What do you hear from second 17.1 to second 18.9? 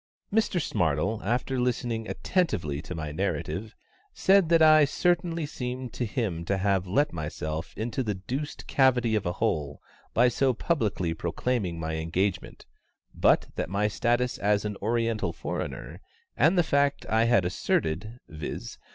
had asserted viz.